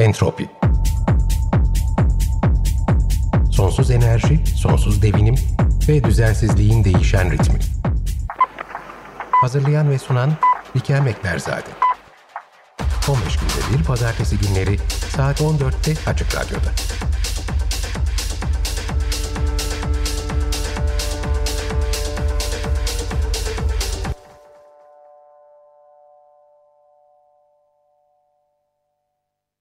[0.00, 0.48] Entropi
[3.50, 5.34] Sonsuz enerji, sonsuz devinim
[5.88, 7.58] ve düzensizliğin değişen ritmi.
[9.30, 10.32] Hazırlayan ve sunan
[10.74, 11.70] Bikem Ekberzade.
[13.08, 14.78] 15 günde bir pazartesi günleri
[15.16, 16.70] saat 14'te Açık Radyo'da.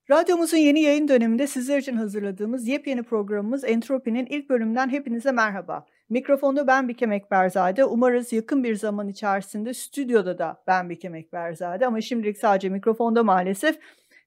[0.10, 5.86] Radyomuzun yeni yayın döneminde sizler için hazırladığımız yepyeni programımız Entropi'nin ilk bölümünden hepinize merhaba.
[6.10, 7.86] Mikrofonda ben Bikem Ekberzade.
[7.86, 13.80] Umarız yakın bir zaman içerisinde stüdyoda da ben Bikem Ekberzade ama şimdilik sadece mikrofonda maalesef.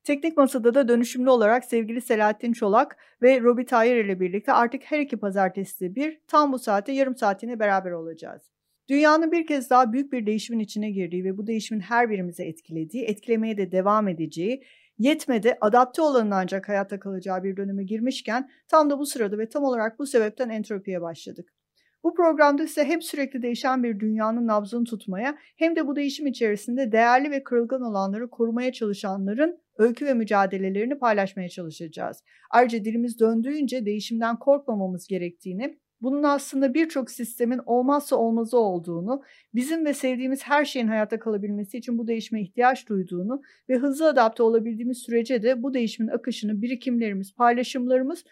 [0.04, 5.00] Teknik Masada da dönüşümlü olarak sevgili Selahattin Çolak ve Robi Tayyar ile birlikte artık her
[5.00, 8.42] iki pazartesi bir tam bu saate yarım saatine beraber olacağız.
[8.88, 13.04] Dünyanın bir kez daha büyük bir değişimin içine girdiği ve bu değişimin her birimize etkilediği,
[13.04, 14.62] etkilemeye de devam edeceği,
[14.98, 19.64] yetmedi adapte olanın ancak hayatta kalacağı bir döneme girmişken tam da bu sırada ve tam
[19.64, 21.52] olarak bu sebepten entropiye başladık.
[22.04, 26.92] Bu programda ise hem sürekli değişen bir dünyanın nabzını tutmaya hem de bu değişim içerisinde
[26.92, 32.22] değerli ve kırılgan olanları korumaya çalışanların öykü ve mücadelelerini paylaşmaya çalışacağız.
[32.50, 39.22] Ayrıca dilimiz döndüğünce değişimden korkmamamız gerektiğini bunun aslında birçok sistemin olmazsa olmazı olduğunu,
[39.54, 44.42] bizim ve sevdiğimiz her şeyin hayatta kalabilmesi için bu değişime ihtiyaç duyduğunu ve hızlı adapte
[44.42, 48.24] olabildiğimiz sürece de bu değişimin akışını birikimlerimiz, paylaşımlarımız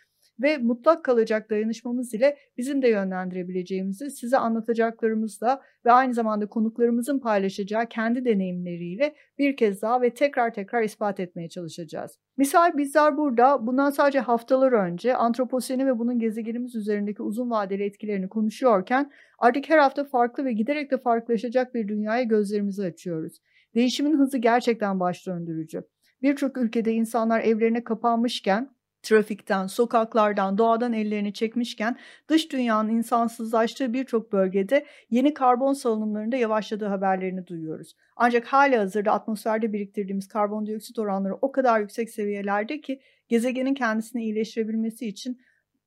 [0.43, 7.87] ve mutlak kalacak dayanışmamız ile bizim de yönlendirebileceğimizi size anlatacaklarımızla ve aynı zamanda konuklarımızın paylaşacağı
[7.87, 12.19] kendi deneyimleriyle bir kez daha ve tekrar tekrar ispat etmeye çalışacağız.
[12.37, 18.29] Misal bizler burada bundan sadece haftalar önce antroposeni ve bunun gezegenimiz üzerindeki uzun vadeli etkilerini
[18.29, 23.41] konuşuyorken artık her hafta farklı ve giderek de farklılaşacak bir dünyaya gözlerimizi açıyoruz.
[23.75, 25.83] Değişimin hızı gerçekten baş döndürücü.
[26.23, 28.71] Birçok ülkede insanlar evlerine kapanmışken
[29.03, 31.97] trafikten, sokaklardan, doğadan ellerini çekmişken
[32.29, 37.97] dış dünyanın insansızlaştığı birçok bölgede yeni karbon salınımlarında yavaşladığı haberlerini duyuyoruz.
[38.17, 45.07] Ancak hali hazırda atmosferde biriktirdiğimiz karbondioksit oranları o kadar yüksek seviyelerde ki gezegenin kendisini iyileştirebilmesi
[45.07, 45.41] için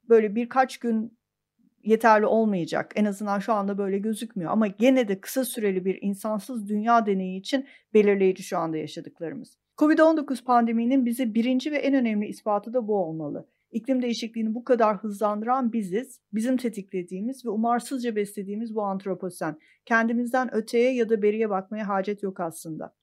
[0.09, 1.18] böyle birkaç gün
[1.84, 2.91] yeterli olmayacak.
[2.95, 7.40] En azından şu anda böyle gözükmüyor ama gene de kısa süreli bir insansız dünya deneyi
[7.40, 9.62] için belirleyici şu anda yaşadıklarımız.
[9.78, 13.47] Covid-19 pandeminin bize birinci ve en önemli ispatı da bu olmalı.
[13.72, 19.57] İklim değişikliğini bu kadar hızlandıran biziz, bizim tetiklediğimiz ve umarsızca beslediğimiz bu antroposen.
[19.85, 22.94] Kendimizden öteye ya da beriye bakmaya hacet yok aslında.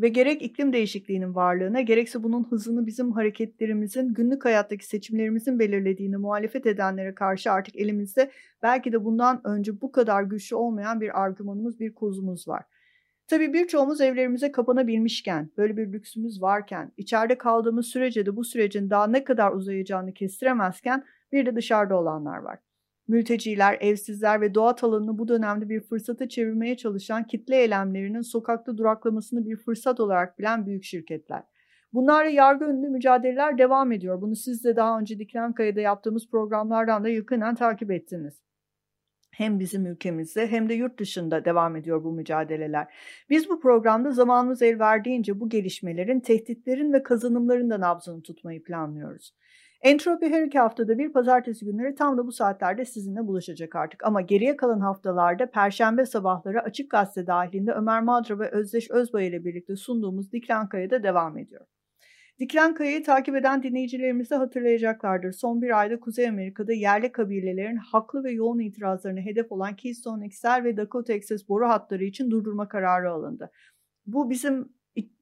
[0.00, 6.66] Ve gerek iklim değişikliğinin varlığına gerekse bunun hızını bizim hareketlerimizin, günlük hayattaki seçimlerimizin belirlediğini muhalefet
[6.66, 8.30] edenlere karşı artık elimizde
[8.62, 12.64] belki de bundan önce bu kadar güçlü olmayan bir argümanımız, bir kozumuz var.
[13.28, 19.06] Tabii birçoğumuz evlerimize kapanabilmişken, böyle bir lüksümüz varken, içeride kaldığımız sürece de bu sürecin daha
[19.06, 22.58] ne kadar uzayacağını kestiremezken bir de dışarıda olanlar var.
[23.08, 29.46] Mülteciler, evsizler ve doğa alanını bu dönemde bir fırsata çevirmeye çalışan kitle eylemlerinin sokakta duraklamasını
[29.46, 31.42] bir fırsat olarak bilen büyük şirketler.
[31.92, 34.20] Bunlarla yargı önünde mücadeleler devam ediyor.
[34.20, 38.47] Bunu siz de daha önce Diklenkaya'da yaptığımız programlardan da yakından takip ettiniz
[39.38, 42.86] hem bizim ülkemizde hem de yurt dışında devam ediyor bu mücadeleler.
[43.30, 49.34] Biz bu programda zamanımız el verdiğince bu gelişmelerin, tehditlerin ve kazanımların da nabzını tutmayı planlıyoruz.
[49.82, 54.04] Entropi her iki haftada bir pazartesi günleri tam da bu saatlerde sizinle buluşacak artık.
[54.04, 59.44] Ama geriye kalan haftalarda perşembe sabahları Açık Gazete dahilinde Ömer Madra ve Özdeş Özbay ile
[59.44, 61.66] birlikte sunduğumuz Diklankaya'da devam ediyor.
[62.40, 65.32] Dikilen Kaya'yı takip eden dinleyicilerimiz de hatırlayacaklardır.
[65.32, 70.64] Son bir ayda Kuzey Amerika'da yerli kabilelerin haklı ve yoğun itirazlarını hedef olan Keystone XL
[70.64, 73.50] ve Dakota Access boru hatları için durdurma kararı alındı.
[74.06, 74.68] Bu bizim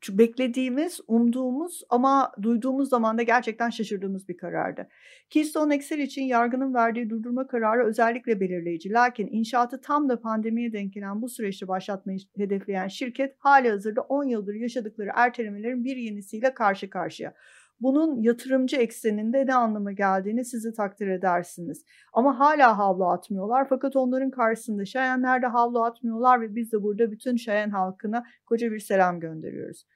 [0.09, 4.89] beklediğimiz, umduğumuz ama duyduğumuz zaman da gerçekten şaşırdığımız bir karardı.
[5.31, 8.93] Keystone XL için yargının verdiği durdurma kararı özellikle belirleyici.
[8.93, 14.25] Lakin inşaatı tam da pandemiye denk gelen bu süreçte başlatmayı hedefleyen şirket hali hazırda 10
[14.25, 17.35] yıldır yaşadıkları ertelemelerin bir yenisiyle karşı karşıya.
[17.81, 21.85] Bunun yatırımcı ekseninde ne anlama geldiğini sizi takdir edersiniz.
[22.13, 27.11] Ama hala havlu atmıyorlar fakat onların karşısında Şayenler de havlu atmıyorlar ve biz de burada
[27.11, 29.87] bütün Şayen halkına koca bir selam gönderiyoruz.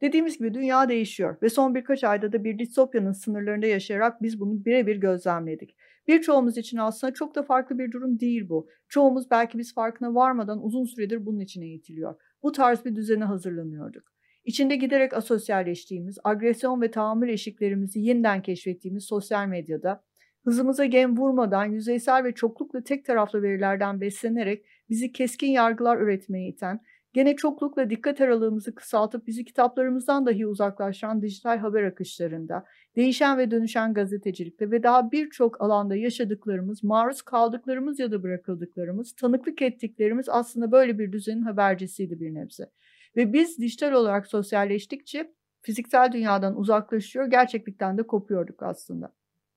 [0.00, 4.64] Dediğimiz gibi dünya değişiyor ve son birkaç ayda da bir distopyanın sınırlarında yaşayarak biz bunu
[4.64, 5.76] birebir gözlemledik.
[6.08, 8.68] Birçoğumuz için aslında çok da farklı bir durum değil bu.
[8.88, 12.14] Çoğumuz belki biz farkına varmadan uzun süredir bunun için eğitiliyor.
[12.42, 14.15] Bu tarz bir düzene hazırlanıyorduk.
[14.46, 20.04] İçinde giderek asosyalleştiğimiz, agresyon ve tahammül eşiklerimizi yeniden keşfettiğimiz sosyal medyada,
[20.44, 26.80] hızımıza gem vurmadan yüzeysel ve çoklukla tek taraflı verilerden beslenerek bizi keskin yargılar üretmeye iten,
[27.16, 32.64] Gene çoklukla dikkat aralığımızı kısaltıp bizi kitaplarımızdan dahi uzaklaştıran dijital haber akışlarında,
[32.96, 39.62] değişen ve dönüşen gazetecilikte ve daha birçok alanda yaşadıklarımız, maruz kaldıklarımız ya da bırakıldıklarımız, tanıklık
[39.62, 42.70] ettiklerimiz aslında böyle bir düzenin habercisiydi bir nebze.
[43.16, 45.32] Ve biz dijital olarak sosyalleştikçe
[45.62, 49.12] fiziksel dünyadan uzaklaşıyor, gerçeklikten de kopuyorduk aslında.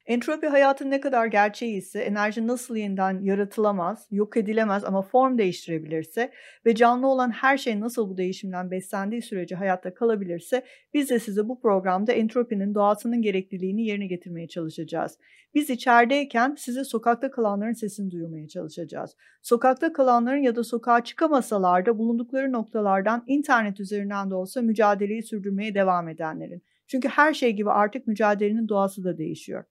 [0.10, 6.32] Entropi hayatın ne kadar gerçeği ise enerji nasıl yeniden yaratılamaz, yok edilemez ama form değiştirebilirse
[6.66, 11.48] ve canlı olan her şey nasıl bu değişimden beslendiği sürece hayatta kalabilirse biz de size
[11.48, 15.18] bu programda entropinin doğasının gerekliliğini yerine getirmeye çalışacağız.
[15.54, 19.16] Biz içerideyken size sokakta kalanların sesini duyurmaya çalışacağız.
[19.42, 25.76] Sokakta kalanların ya da sokağa çıkamasalar da bulundukları noktalardan internet üzerinden de olsa mücadeleyi sürdürmeye
[25.76, 26.64] devam edenlerin.
[26.88, 29.64] Çünkü her şey gibi artık mücadelenin doğası da değişiyor.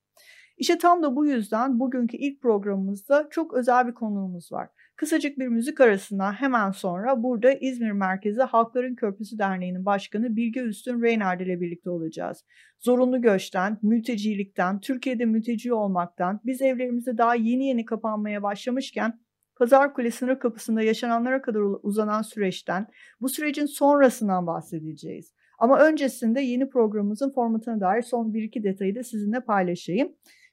[0.58, 4.69] İşte tam da bu yüzden bugünkü ilk programımızda çok özel bir konuğumuz var.
[4.96, 11.02] Kısacık bir müzik arasından hemen sonra burada İzmir merkezi Halkların Köprüsü Derneği'nin başkanı Bilge Üstün
[11.02, 12.44] Reynard ile birlikte olacağız.
[12.78, 19.20] Zorunlu göçten, mültecilikten, Türkiye'de mülteci olmaktan, biz evlerimize daha yeni yeni kapanmaya başlamışken
[19.56, 22.87] Pazar Kule sınır kapısında yaşananlara kadar uzanan süreçten,
[23.20, 25.32] bu sürecin sonrasından bahsedeceğiz.
[25.58, 30.12] Ama öncesinde yeni programımızın formatına dair son bir iki detayı da sizinle paylaşayım.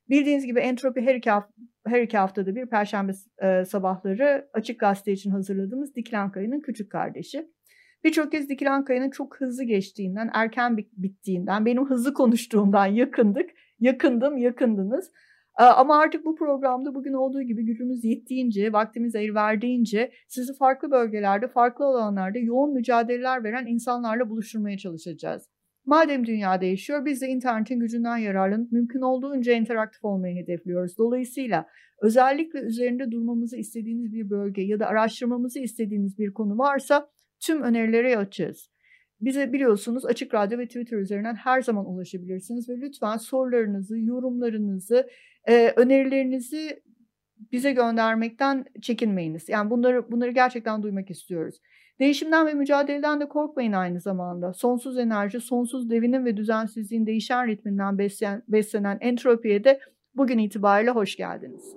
[0.09, 1.53] Bildiğiniz gibi Entropi her iki, hafta,
[1.87, 3.11] her iki haftada bir Perşembe
[3.43, 7.47] e, sabahları Açık Gazete için hazırladığımız Dikilen Kaya'nın küçük kardeşi.
[8.03, 13.49] Birçok kez Dikilen Kaya'nın çok hızlı geçtiğinden, erken bittiğinden, benim hızlı konuştuğumdan yakındık.
[13.79, 15.11] Yakındım, yakındınız.
[15.59, 20.91] E, ama artık bu programda bugün olduğu gibi gücümüz yettiğince, vaktimiz el verdiğince sizi farklı
[20.91, 25.49] bölgelerde, farklı alanlarda yoğun mücadeleler veren insanlarla buluşturmaya çalışacağız.
[25.85, 30.97] Madem dünya değişiyor biz de internetin gücünden yararlanıp mümkün olduğunca interaktif olmayı hedefliyoruz.
[30.97, 31.67] Dolayısıyla
[32.01, 37.09] özellikle üzerinde durmamızı istediğiniz bir bölge ya da araştırmamızı istediğiniz bir konu varsa
[37.39, 38.69] tüm önerilere açığız.
[39.21, 45.07] Bize biliyorsunuz Açık Radyo ve Twitter üzerinden her zaman ulaşabilirsiniz ve lütfen sorularınızı, yorumlarınızı,
[45.47, 46.83] e, önerilerinizi
[47.51, 49.49] bize göndermekten çekinmeyiniz.
[49.49, 51.61] Yani bunları bunları gerçekten duymak istiyoruz.
[51.99, 54.53] Değişimden ve mücadeleden de korkmayın aynı zamanda.
[54.53, 57.97] Sonsuz enerji, sonsuz devinin ve düzensizliğin değişen ritminden
[58.47, 59.79] beslenen, entropiye de
[60.15, 61.75] bugün itibariyle hoş geldiniz.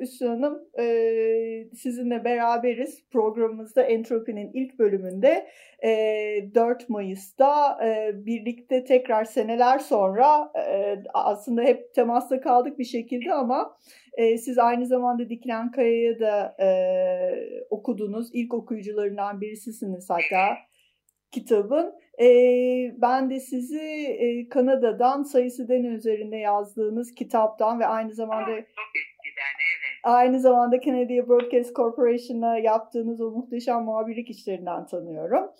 [0.00, 0.84] Üssü Hanım e,
[1.74, 3.08] sizinle beraberiz.
[3.10, 5.46] Programımızda Entropi'nin ilk bölümünde
[5.84, 13.32] e, 4 Mayıs'ta e, birlikte tekrar seneler sonra e, aslında hep temasta kaldık bir şekilde
[13.32, 13.76] ama
[14.14, 16.68] e, siz aynı zamanda Dikilen Kaya'yı da e,
[17.70, 18.30] okudunuz.
[18.32, 20.56] İlk okuyucularından birisisiniz hatta
[21.30, 21.92] kitabın.
[22.20, 22.26] E,
[23.02, 23.80] ben de sizi
[24.18, 28.50] e, Kanada'dan sayısı den üzerinde yazdığınız kitaptan ve aynı zamanda...
[30.04, 35.50] Aynı zamanda Canadian Broadcast Corporation'a yaptığınız o muhteşem muhabirlik işlerinden tanıyorum.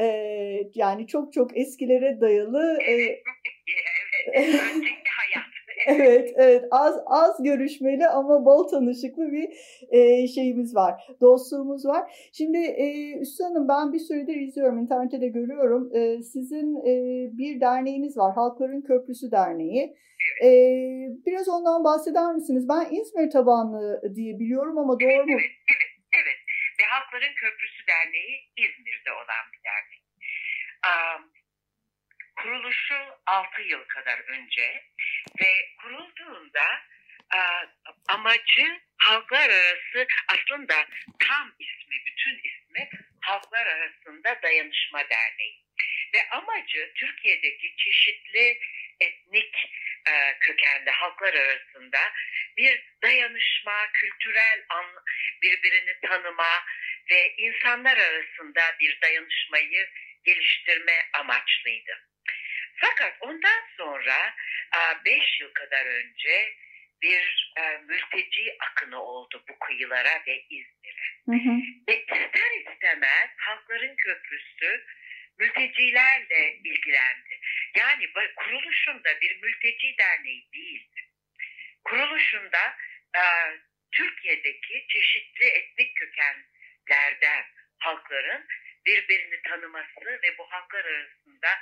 [0.00, 2.78] Ee, yani çok çok eskilere dayalı.
[2.88, 2.92] E...
[4.32, 4.60] evet.
[5.90, 6.64] Evet, evet.
[6.70, 9.48] Az az görüşmeli ama bol tanışıklı bir
[9.90, 11.02] e, şeyimiz var.
[11.20, 12.30] Dostluğumuz var.
[12.32, 14.78] Şimdi e, Üstü Hanım ben bir süredir izliyorum.
[14.78, 15.90] internette de görüyorum.
[15.94, 16.94] E, sizin e,
[17.38, 18.34] bir derneğiniz var.
[18.34, 19.96] Halkların Köprüsü Derneği.
[20.44, 20.50] E,
[21.26, 22.68] biraz ondan bahseder misiniz?
[22.68, 25.38] Ben İzmir tabanlı diye biliyorum ama doğru mu?
[25.38, 26.38] Evet, evet, evet.
[26.80, 30.02] Ve Halkların Köprüsü Derneği İzmir'de olan bir dernek.
[30.90, 31.29] Um,
[32.42, 32.94] kuruluşu
[33.26, 34.84] 6 yıl kadar önce
[35.40, 36.82] ve kurulduğunda
[38.08, 42.88] amacı halklar arası aslında tam ismi, bütün ismi
[43.20, 45.64] Halklar Arasında Dayanışma Derneği.
[46.14, 48.58] Ve amacı Türkiye'deki çeşitli
[49.00, 49.54] etnik
[50.10, 52.12] e, kökenli halklar arasında
[52.56, 54.86] bir dayanışma, kültürel an,
[55.42, 56.64] birbirini tanıma
[57.10, 59.88] ve insanlar arasında bir dayanışmayı
[60.24, 62.09] geliştirme amaçlıydı.
[62.80, 64.34] Fakat ondan sonra
[65.04, 66.54] 5 yıl kadar önce
[67.02, 71.10] bir e, mülteci akını oldu bu kıyılara ve İzmir'e.
[71.88, 74.84] Ve ister istemez Halkların Köprüsü
[75.38, 77.40] mültecilerle ilgilendi.
[77.74, 81.00] Yani kuruluşunda bir mülteci derneği değildi.
[81.84, 82.76] Kuruluşunda
[83.16, 83.22] e,
[83.92, 87.44] Türkiye'deki çeşitli etnik kökenlerden
[87.78, 88.46] halkların
[88.86, 91.60] birbirini tanıması ve bu halklar arasında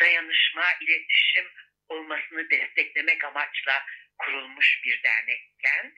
[0.00, 1.50] dayanışma, iletişim
[1.88, 3.86] olmasını desteklemek amaçla
[4.18, 5.94] kurulmuş bir dernekken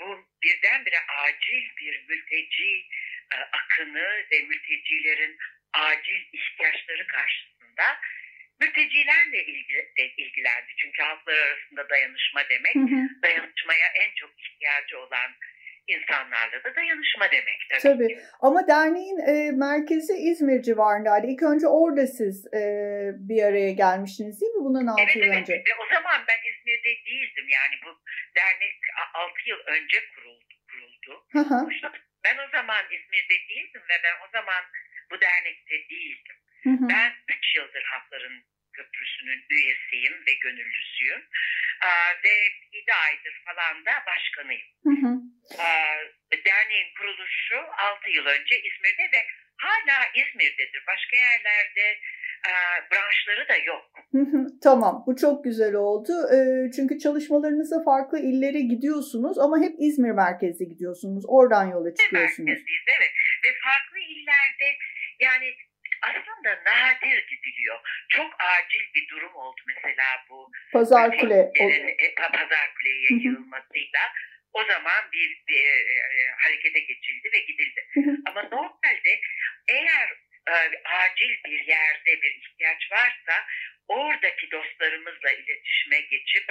[0.00, 2.86] bu birdenbire acil bir mülteci
[3.32, 5.38] e, akını ve mültecilerin
[5.72, 8.00] acil ihtiyaçları karşısında
[8.60, 10.72] mültecilerle ilgili, ilgilendi.
[10.76, 13.22] Çünkü halklar arasında dayanışma demek, hı hı.
[13.22, 15.34] dayanışmaya en çok ihtiyacı olan
[15.88, 17.82] insanlarla da dayanışma demek tabii.
[17.82, 18.18] Tabii.
[18.40, 21.26] Ama derneğin e, merkezi İzmir civarındaydı.
[21.26, 22.62] İlk önce orada siz e,
[23.28, 25.38] bir araya gelmiştiniz değil mi bundan 6 evet, yıl evet.
[25.38, 25.52] önce?
[25.52, 27.48] Ve o zaman ben İzmir'de değildim.
[27.58, 27.90] Yani bu
[28.36, 28.76] dernek
[29.14, 30.54] 6 yıl önce kuruldu.
[30.70, 31.12] kuruldu.
[31.32, 31.58] Hı hı.
[32.24, 34.62] Ben o zaman İzmir'de değildim ve ben o zaman
[35.10, 36.36] bu dernekte değildim.
[36.62, 36.88] Hı hı.
[36.88, 38.44] Ben 3 yıldır Hakların
[38.76, 41.22] Köprüsü'nün üyesiyim ve gönüllüsüyüm.
[41.88, 42.34] Aa, ve
[42.72, 44.68] 7 aydır falan da başkanıyım.
[44.86, 45.12] Hı hı.
[45.64, 45.96] Aa,
[46.46, 49.20] derneğin kuruluşu 6 yıl önce İzmir'de ve
[49.56, 50.82] hala İzmir'dedir.
[50.86, 51.86] Başka yerlerde
[52.50, 52.52] e,
[52.90, 53.84] branşları da yok.
[54.62, 56.12] tamam bu çok güzel oldu.
[56.36, 56.38] E,
[56.76, 61.24] çünkü çalışmalarınızda farklı illere gidiyorsunuz ama hep İzmir merkezli gidiyorsunuz.
[61.28, 62.48] Oradan yola çıkıyorsunuz.
[62.48, 63.12] Merkezliyiz evet
[63.44, 64.68] ve farklı illerde
[65.20, 65.54] yani
[66.08, 67.80] aslında nadir gidiliyor.
[68.08, 71.50] Çok acil bir durum oldu mesela bu Pazar Kule.
[71.60, 74.12] E, Pazar Kule'ye yayılmasıyla.
[74.52, 77.86] O zaman bir, bir e, e, harekete geçildi ve gidildi.
[78.26, 79.20] Ama normalde
[79.68, 80.08] eğer
[80.48, 83.46] e, acil bir yerde bir ihtiyaç varsa
[83.88, 86.44] oradaki dostlarımızla iletişime geçip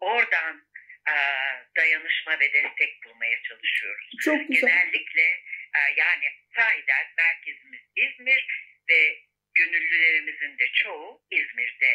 [0.00, 0.64] oradan
[1.08, 1.14] e,
[1.76, 4.10] dayanışma ve destek bulmaya çalışıyoruz.
[4.24, 4.68] Çok güzel.
[4.68, 5.22] Genellikle
[5.76, 6.26] e, yani
[6.56, 9.00] sahiden merkezimiz İzmir ve
[9.58, 11.90] gönüllülerimizin de çoğu İzmir'de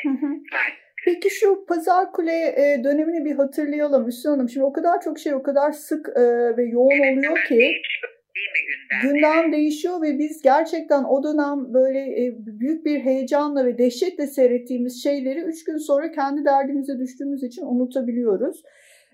[0.55, 0.83] var.
[1.05, 4.49] Peki şu Pazar Kule e, dönemini bir hatırlayalım Üstün Hanım.
[4.49, 6.21] Şimdi o kadar çok şey o kadar sık e,
[6.57, 9.13] ve yoğun evet, oluyor ki değişiyor, değil mi gündem?
[9.13, 15.03] gündem değişiyor ve biz gerçekten o dönem böyle e, büyük bir heyecanla ve dehşetle seyrettiğimiz
[15.03, 18.63] şeyleri üç gün sonra kendi derdimize düştüğümüz için unutabiliyoruz.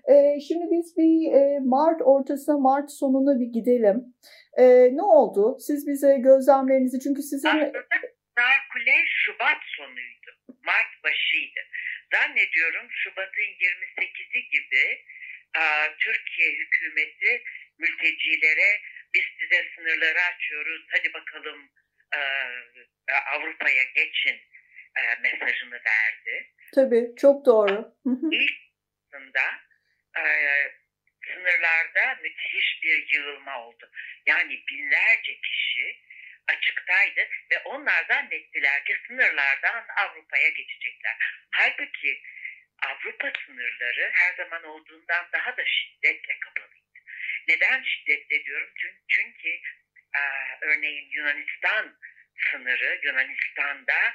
[0.08, 3.98] E, şimdi biz bir e, Mart ortasına, Mart sonuna bir gidelim.
[4.58, 4.64] E,
[4.96, 5.56] ne oldu?
[5.66, 7.48] Siz bize gözlemlerinizi çünkü sizin...
[7.48, 7.72] Aslında
[8.40, 10.30] Pazar Kule Şubat sonuydu.
[10.64, 11.60] Mart başıydı.
[12.12, 14.84] Zannediyorum Şubat'ın 28'i gibi
[15.60, 15.62] e,
[15.98, 17.42] Türkiye hükümeti
[17.78, 18.70] mültecilere
[19.14, 21.70] biz size sınırları açıyoruz hadi bakalım
[22.16, 22.20] e,
[23.36, 24.36] Avrupa'ya geçin
[24.98, 26.52] e, mesajını verdi.
[26.74, 27.94] Tabii çok doğru.
[28.32, 28.69] İlk
[30.26, 30.72] e,
[31.26, 33.90] sınırlarda müthiş bir yığılma oldu.
[34.26, 36.00] Yani binlerce kişi
[36.48, 41.16] açıktaydı ve onlar zannettiler ki sınırlardan Avrupa'ya geçecekler.
[41.50, 42.22] Halbuki
[42.86, 46.98] Avrupa sınırları her zaman olduğundan daha da şiddetle kapalıydı.
[47.48, 48.70] Neden şiddetle diyorum?
[49.08, 49.48] Çünkü,
[50.16, 50.20] e,
[50.60, 51.98] örneğin Yunanistan
[52.50, 54.14] sınırı, Yunanistan'da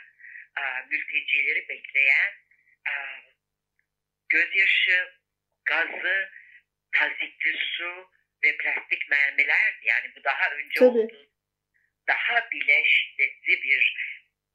[0.58, 2.34] e, mültecileri bekleyen
[2.88, 2.94] e,
[4.30, 5.14] gözyaşı,
[5.66, 6.30] gazı,
[6.92, 8.10] tazikli su
[8.44, 11.00] ve plastik mermiler yani bu daha önce Tabii.
[11.00, 11.36] oldu
[12.08, 13.96] daha bile şiddetli bir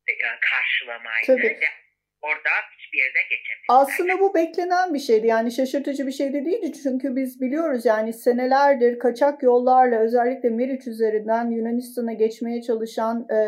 [0.08, 1.26] e, karşılamaydı.
[1.26, 1.60] Tabii.
[2.22, 3.66] Oradan hiçbir yere geçemediler.
[3.68, 5.26] Aslında bu beklenen bir şeydi.
[5.26, 6.72] Yani şaşırtıcı bir şey de değildi.
[6.82, 13.38] Çünkü biz biliyoruz yani senelerdir kaçak yollarla özellikle Meriç üzerinden Yunanistan'a geçmeye çalışan e,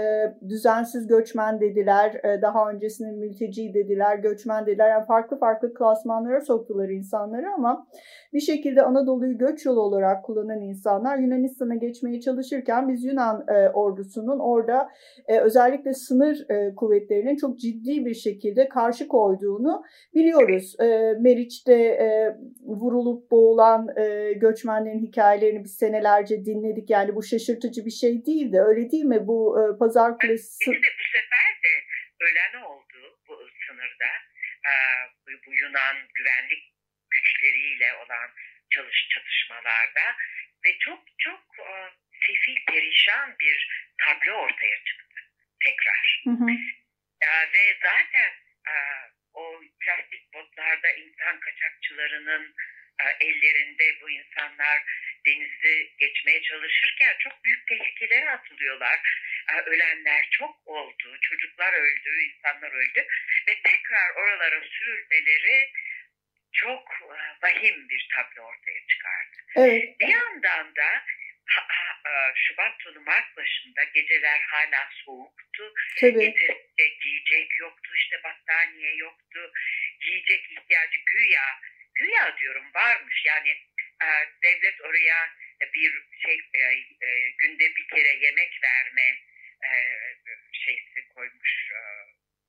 [0.48, 2.20] düzensiz göçmen dediler.
[2.24, 4.90] E, daha öncesinde mülteci dediler, göçmen dediler.
[4.90, 7.86] Yani farklı farklı klasmanlara soktular insanları ama
[8.32, 14.38] bir şekilde Anadolu'yu göç yolu olarak kullanan insanlar Yunanistan'a geçmeye çalışırken biz Yunan e, ordusunun
[14.38, 14.88] orada
[15.28, 19.82] e, özellikle sınır e, kuvvetlerinin çok ciddi bir şekilde karşı koyduğunu
[20.14, 20.76] biliyoruz.
[20.80, 22.36] E, Meriç'te e,
[22.66, 26.90] vurulup boğulan e, göçmenlerin hikayelerini biz senelerce dinledik.
[26.90, 28.60] Yani bu şaşırtıcı bir şey değildi.
[28.60, 29.26] Öyle değil mi?
[29.26, 30.70] Bu e, pazar kulesi...
[30.70, 31.72] Bir de bu sefer de
[32.26, 32.98] ölen oldu
[33.28, 33.34] bu
[33.66, 34.10] sınırda.
[34.70, 34.72] E,
[35.46, 36.71] bu Yunan güvenlik
[37.42, 38.30] güçleriyle olan
[38.70, 40.16] çalış çatışmalarda
[40.64, 41.72] ve çok çok e,
[42.26, 43.68] sefil perişan bir
[44.04, 45.20] tablo ortaya çıktı
[45.64, 46.22] tekrar.
[46.24, 46.50] Hı hı.
[47.22, 48.32] E, ve zaten
[48.68, 48.74] e,
[49.34, 52.54] o plastik botlarda insan kaçakçılarının
[53.00, 54.82] e, ellerinde bu insanlar
[55.26, 59.00] denizi geçmeye çalışırken çok büyük tehlikelere atılıyorlar.
[59.52, 63.06] E, ölenler çok oldu, çocuklar öldü, insanlar öldü
[63.48, 65.72] ve tekrar oralara sürülmeleri
[66.52, 69.36] çok e, vahim bir tablo ortaya çıkardı.
[69.56, 70.00] Evet.
[70.00, 71.04] Bir yandan da
[71.46, 75.74] ha, ha, e, Şubat sonu Mart başında geceler hala soğuktu.
[76.00, 76.24] Tabii.
[76.24, 79.52] Yeterince giyecek yoktu, işte battaniye yoktu.
[80.00, 81.60] Yiyecek ihtiyacı güya,
[81.94, 83.22] güya diyorum varmış.
[83.26, 83.50] Yani
[84.02, 84.08] e,
[84.42, 85.30] devlet oraya
[85.74, 85.92] bir
[86.26, 86.38] şey
[87.38, 89.18] günde bir kere yemek verme
[90.52, 91.72] şeysi koymuş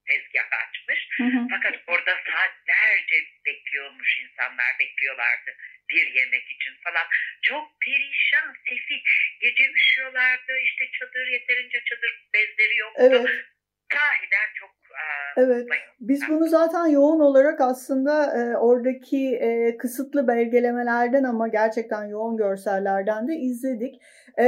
[0.07, 1.00] tezgah açmış.
[1.17, 1.39] Hı hı.
[1.53, 5.51] Fakat orada saatlerce bekliyormuş insanlar bekliyorlardı
[5.89, 7.07] bir yemek için falan.
[7.41, 9.01] Çok perişan, sefil.
[9.41, 13.01] Gece üşüyorlardı işte çadır yeterince çadır bezleri yoktu.
[13.10, 13.27] Evet.
[13.93, 14.74] Sahiden çok
[15.38, 15.67] Evet,
[16.00, 23.27] biz bunu zaten yoğun olarak aslında e, oradaki e, kısıtlı belgelemelerden ama gerçekten yoğun görsellerden
[23.27, 23.95] de izledik.
[24.40, 24.46] E,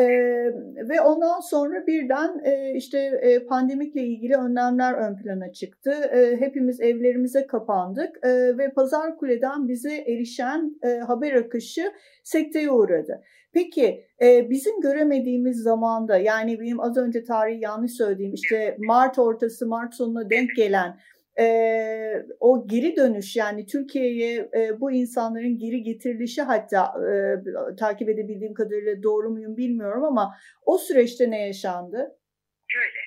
[0.90, 5.92] ve ondan sonra birden e, işte e, pandemikle ilgili önlemler ön plana çıktı.
[5.92, 11.92] E, hepimiz evlerimize kapandık e, ve Pazar Kule'den bize erişen e, haber akışı
[12.24, 13.22] sekteye uğradı.
[13.53, 19.68] Peki e, bizim göremediğimiz zamanda yani benim az önce tarihi yanlış söylediğim işte Mart ortası
[19.68, 20.98] Mart sonuna denk gelen
[21.39, 21.45] e,
[22.39, 27.15] o geri dönüş yani Türkiye'ye e, bu insanların geri getirilişi hatta e,
[27.79, 31.98] takip edebildiğim kadarıyla doğru muyum bilmiyorum ama o süreçte ne yaşandı?
[32.67, 33.00] Şöyle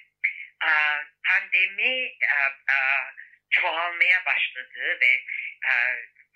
[1.28, 2.08] pandemi
[3.50, 5.12] çoğalmaya başladı ve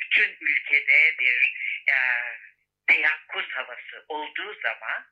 [0.01, 1.55] bütün ülkede bir
[2.87, 5.03] teyakkuz havası olduğu zaman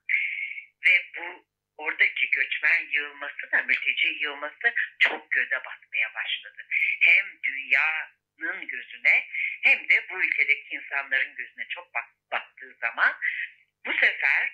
[0.86, 1.49] ve bu
[1.80, 6.66] oradaki göçmen yığılması da mülteci yığılması çok göze batmaya başladı.
[7.00, 9.26] Hem dünyanın gözüne
[9.62, 11.94] hem de bu ülkedeki insanların gözüne çok
[12.32, 13.16] battığı zaman
[13.86, 14.52] bu sefer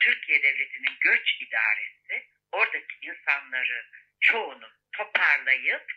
[0.00, 3.86] Türkiye Devleti'nin göç idaresi oradaki insanları
[4.20, 5.92] çoğunu toparlayıp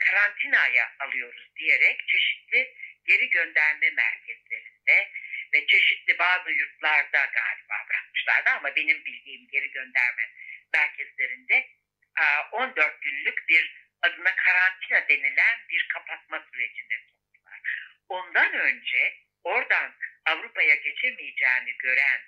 [0.00, 5.10] karantinaya alıyoruz diyerek çeşitli geri gönderme merkezlerinde
[5.54, 7.76] ve çeşitli bazı yurtlarda galiba
[8.26, 10.30] bırakmışlardı ama benim bildiğim geri gönderme
[10.74, 11.66] merkezlerinde
[12.52, 17.60] 14 günlük bir adına karantina denilen bir kapatma sürecinde soktular.
[18.08, 19.94] Ondan önce oradan
[20.26, 22.20] Avrupa'ya geçemeyeceğini gören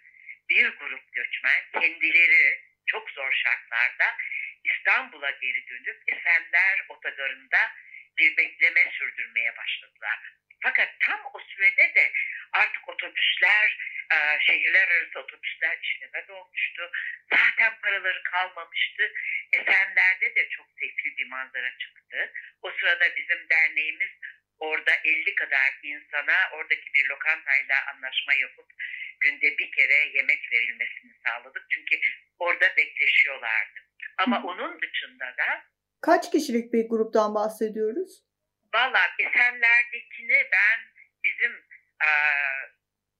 [0.48, 4.16] bir grup göçmen kendileri çok zor şartlarda
[4.64, 7.72] İstanbul'a geri dönüp Esenler Otogarı'nda
[8.18, 10.18] bir bekleme sürdürmeye başladılar.
[10.62, 12.12] Fakat tam o sürede de
[12.52, 13.66] artık otobüsler,
[14.14, 16.90] e, şehirler arası otobüsler işleme olmuştu.
[17.32, 19.12] Zaten paraları kalmamıştı.
[19.52, 22.32] Esenler'de de çok sefil bir manzara çıktı.
[22.62, 24.10] O sırada bizim derneğimiz
[24.58, 28.66] orada 50 kadar insana oradaki bir lokantayla anlaşma yapıp
[29.20, 31.66] günde bir kere yemek verilmesini sağladık.
[31.70, 32.00] Çünkü
[32.38, 33.78] orada bekleşiyorlardı.
[34.18, 35.64] Ama onun dışında da
[36.00, 38.28] Kaç kişilik bir gruptan bahsediyoruz?
[38.74, 39.87] Valla Esenler'dekini ben bizim e,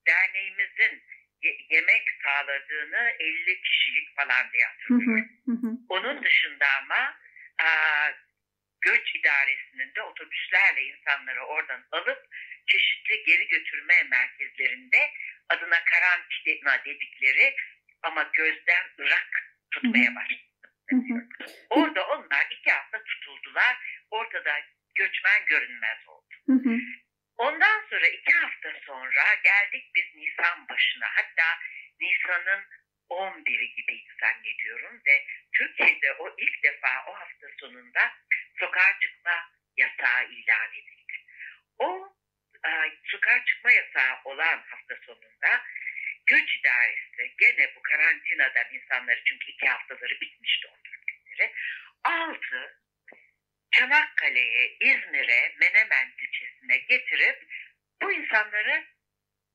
[0.07, 1.03] derneğimizin
[1.42, 5.29] ye- yemek sağladığını 50 kişilik falan diye hatırlıyorum.
[5.88, 7.18] Onun dışında ama
[7.62, 7.68] e,
[8.81, 12.27] göç idaresinin de otobüslerle insanları oradan alıp
[12.66, 15.11] çeşitli geri götürme merkezlerinde
[15.48, 17.55] adına karantina dedikleri
[18.03, 19.31] ama gözden ırak
[19.70, 20.42] tutmaya başladı.
[21.70, 23.77] Orada onlar iki hafta tutuldular.
[24.11, 24.61] Ortada
[24.94, 26.35] göçmen görünmez oldu.
[27.38, 31.07] Ondan sonra iki hafta sonra geldik biz Nisan başına.
[31.14, 31.59] Hatta
[32.01, 32.64] Nisan'ın
[33.11, 38.12] 11'i gibiydi zannediyorum ve Türkiye'de o ilk defa o hafta sonunda
[38.59, 41.24] sokağa çıkma yasağı ilan edildi.
[41.79, 42.16] O
[42.66, 42.70] e,
[43.05, 45.62] sokağa çıkma yasağı olan hafta sonunda
[46.27, 51.53] göç idaresi gene bu karantinadan insanları çünkü iki haftaları bitmişti 14 günleri
[52.05, 52.79] aldı
[53.70, 57.46] Çanakkale'ye, İzmir'e, Menemen ilçesine getirip
[58.02, 58.85] bu insanları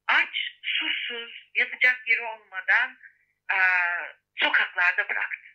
[0.08, 2.98] aç, susuz, yatacak yeri olmadan
[3.50, 3.58] a,
[4.36, 5.50] sokaklarda bıraktı.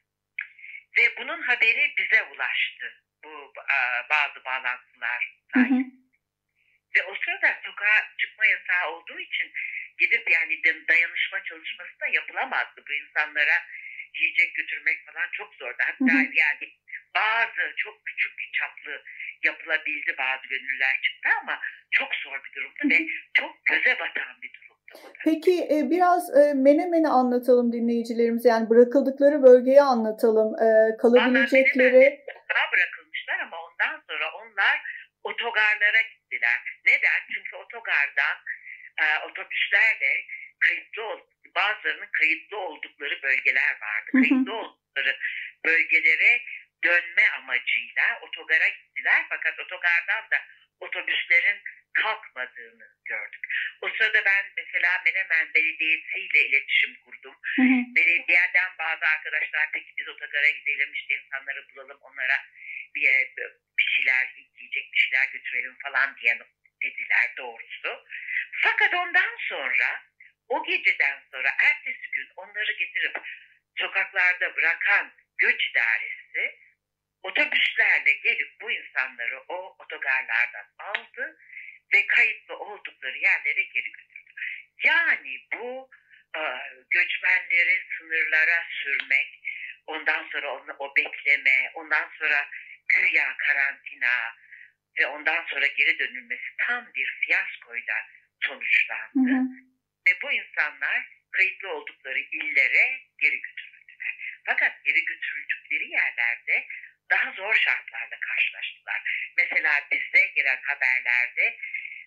[0.99, 3.05] Ve bunun haberi bize ulaştı.
[3.25, 5.99] Bu a, bazı bağlantılar sayesinde.
[6.97, 9.53] Ve o sırada sokağa çıkma yasağı olduğu için
[9.99, 12.85] gidip yani dayanışma çalışması da yapılamazdı.
[12.89, 13.67] Bu insanlara
[14.15, 15.77] yiyecek götürmek falan çok zordu.
[15.79, 16.31] Hatta hı hı.
[16.33, 16.73] yani
[17.15, 19.03] bazı çok küçük çaplı
[19.43, 22.99] yapılabildi bazı gönüller çıktı ama çok zor bir durumdu ve
[23.35, 24.69] çok göze batan bir durumdu.
[25.25, 28.49] Peki e, biraz e, Menemen'i anlatalım dinleyicilerimize.
[28.49, 30.51] Yani bırakıldıkları bölgeyi anlatalım.
[30.67, 30.69] E,
[31.03, 32.25] kalabilecekleri...
[32.55, 34.77] Daha bırakılmışlar ama ondan sonra onlar
[35.25, 36.59] otogarlara gittiler.
[36.87, 37.21] Neden?
[37.35, 38.37] Çünkü otogardan
[39.31, 40.13] otobüslerle
[40.61, 41.03] kayıtlı
[41.55, 44.11] bazılarının kayıtlı oldukları bölgeler vardı.
[44.13, 45.17] Kayıtlı oldukları
[45.65, 46.41] bölgelere
[46.85, 49.27] dönme amacıyla otogara gittiler.
[49.29, 50.45] Fakat otogardan da
[50.81, 51.63] otobüslerin
[51.93, 53.47] kalkmadığını gördük.
[53.81, 57.35] O sırada ben mesela Menemen Belediyesi ile iletişim kurdum.
[57.57, 57.79] Hı hı.
[57.97, 62.45] Belediyeden bazı arkadaşlar peki biz otogara gidelim işte insanları bulalım onlara
[62.95, 63.05] bir,
[63.79, 66.39] bir şeyler yiyecek bir şeyler götürelim falan diye
[66.83, 68.05] dediler doğrusu.
[68.63, 70.03] Fakat ondan sonra
[70.49, 73.17] o geceden sonra ertesi gün onları getirip
[73.77, 76.59] sokaklarda bırakan göç idaresi
[77.29, 81.39] otobüslerle gelip bu insanları o otogarlardan aldı
[81.95, 84.33] ve kayıtlı oldukları yerlere geri götürdü.
[84.85, 85.91] Yani bu
[86.37, 86.41] e,
[86.91, 89.41] göçmenleri sınırlara sürmek,
[89.87, 92.49] ondan sonra onu, o bekleme, ondan sonra
[92.89, 94.35] güya karantina
[94.99, 97.95] ve ondan sonra geri dönülmesi tam bir fiyaskoyla
[98.41, 99.31] sonuçlandı.
[99.31, 99.43] Hı hı.
[100.09, 104.41] Ve bu insanlar kayıtlı oldukları illere geri götürüldüler.
[104.45, 106.67] Fakat geri götürüldükleri yerlerde
[107.11, 109.31] daha zor şartlarla karşılaştılar.
[109.37, 111.57] Mesela bizde gelen haberlerde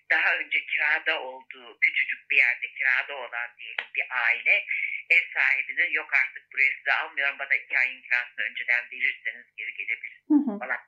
[0.09, 4.65] daha önce kirada olduğu küçücük bir yerde kirada olan diyelim bir aile
[5.09, 10.59] ev sahibinin yok artık burayı size almıyorum bana iki ayın kirasını önceden verirseniz geri gelebilirsiniz
[10.59, 10.79] falan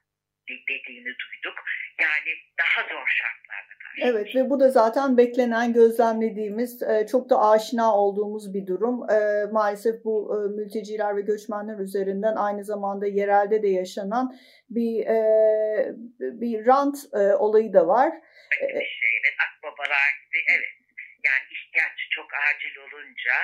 [0.50, 1.58] dediğini duyduk.
[2.02, 4.08] Yani daha zor şartlarla karşı.
[4.08, 9.10] Evet ve bu da zaten beklenen, gözlemlediğimiz, e, çok da aşina olduğumuz bir durum.
[9.10, 14.36] E, maalesef bu e, mülteciler ve göçmenler üzerinden aynı zamanda yerelde de yaşanan
[14.70, 14.94] bir
[16.20, 16.98] bir rant
[17.40, 18.12] olayı da var.
[18.62, 20.74] Evet, şey, evet akbabalar gibi evet.
[21.28, 23.36] Yani ihtiyaç çok acil olunca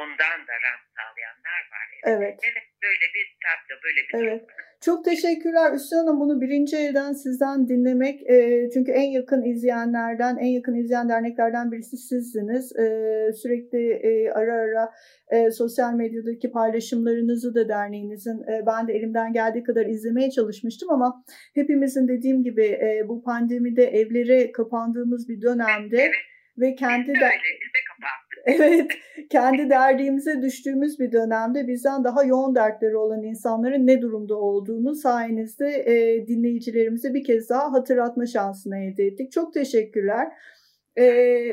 [0.00, 1.86] ondan da rant sağlayanlar var.
[2.04, 2.38] Evet.
[2.50, 2.66] evet.
[2.82, 4.40] böyle bir tablo, böyle bir evet.
[4.40, 4.56] durum.
[4.84, 6.20] Çok teşekkürler Üstün Hanım.
[6.20, 8.30] Bunu birinci elden sizden dinlemek.
[8.30, 12.76] E, çünkü en yakın izleyenlerden, en yakın izleyen derneklerden birisi sizsiniz.
[12.76, 12.86] E,
[13.32, 14.92] sürekli e, ara ara
[15.30, 21.24] e, sosyal medyadaki paylaşımlarınızı da derneğinizin e, ben de elimden geldiği kadar izlemeye çalışmıştım ama
[21.54, 26.14] hepimizin dediğim gibi e, bu pandemide evlere kapandığımız bir dönemde evet.
[26.58, 27.24] ve kendi de...
[27.24, 27.62] Öyle,
[28.44, 28.92] Evet,
[29.30, 35.66] kendi derdiğimize düştüğümüz bir dönemde bizden daha yoğun dertleri olan insanların ne durumda olduğunu sayenizde
[35.66, 39.32] e, dinleyicilerimize bir kez daha hatırlatma şansını elde ettik.
[39.32, 40.28] Çok teşekkürler.
[40.96, 41.04] E,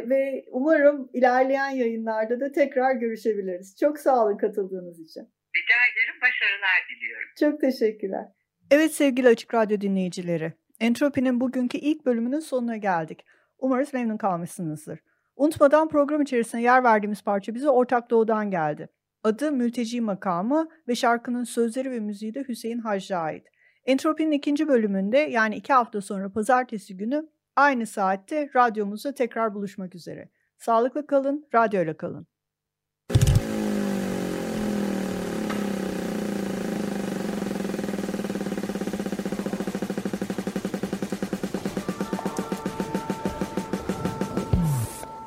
[0.10, 3.78] ve umarım ilerleyen yayınlarda da tekrar görüşebiliriz.
[3.80, 5.22] Çok sağ olun katıldığınız için.
[5.56, 7.30] Rica ederim, başarılar diliyorum.
[7.40, 8.26] Çok teşekkürler.
[8.72, 13.26] Evet sevgili Açık Radyo dinleyicileri, Entropi'nin bugünkü ilk bölümünün sonuna geldik.
[13.60, 15.00] Umarız memnun kalmışsınızdır.
[15.40, 18.90] Unutmadan program içerisinde yer verdiğimiz parça bize Ortak Doğu'dan geldi.
[19.24, 23.48] Adı Mülteci Makamı ve şarkının sözleri ve müziği de Hüseyin Hacı'ya ait.
[23.86, 30.30] Entropi'nin ikinci bölümünde yani iki hafta sonra pazartesi günü aynı saatte radyomuzda tekrar buluşmak üzere.
[30.58, 32.28] Sağlıklı kalın, radyoyla kalın.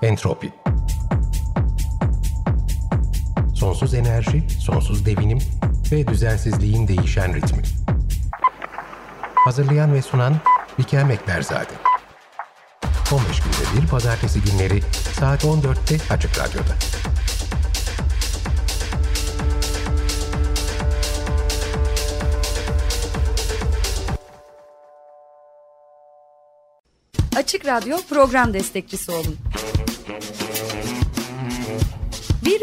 [0.02, 0.52] Entropi
[3.54, 5.38] Sonsuz enerji, sonsuz devinim
[5.92, 7.62] ve düzensizliğin değişen ritmi.
[9.34, 10.34] Hazırlayan ve sunan
[10.78, 11.72] Bikem Ekberzade.
[13.12, 14.82] 15 günde bir pazartesi günleri
[15.20, 16.74] saat 14'te Açık Radyo'da.
[27.36, 29.36] Açık Radyo program destekçisi olun